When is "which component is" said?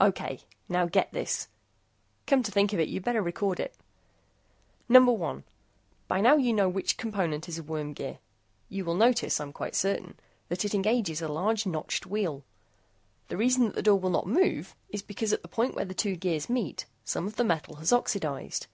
6.68-7.58